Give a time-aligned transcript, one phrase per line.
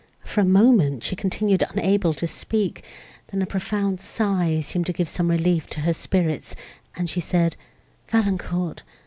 [0.23, 2.83] For a moment, she continued unable to speak;
[3.27, 6.55] then a profound sigh seemed to give some relief to her spirits,
[6.97, 7.55] and she said,
[8.07, 8.81] "Valancourt!